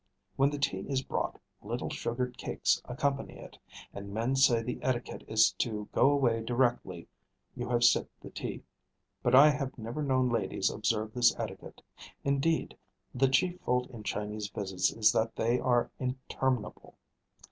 When 0.35 0.49
the 0.49 0.57
tea 0.57 0.79
is 0.89 1.03
brought, 1.03 1.39
little 1.61 1.91
sugared 1.91 2.35
cakes 2.35 2.81
accompany 2.85 3.35
it; 3.35 3.59
and 3.93 4.11
men 4.11 4.35
say 4.35 4.63
the 4.63 4.79
etiquette 4.81 5.23
is 5.27 5.51
to 5.59 5.89
go 5.91 6.09
away 6.09 6.41
directly 6.41 7.07
you 7.55 7.69
have 7.69 7.83
sipped 7.83 8.19
the 8.19 8.31
tea. 8.31 8.63
But 9.21 9.35
I 9.35 9.51
have 9.51 9.77
never 9.77 10.01
known 10.01 10.27
ladies 10.31 10.71
observe 10.71 11.13
this 11.13 11.37
etiquette. 11.39 11.83
Indeed, 12.23 12.75
the 13.13 13.27
chief 13.27 13.61
fault 13.61 13.91
in 13.91 14.01
Chinese 14.01 14.47
visits 14.49 14.91
is 14.91 15.11
that 15.11 15.35
they 15.35 15.59
are 15.59 15.91
interminable. 15.99 16.95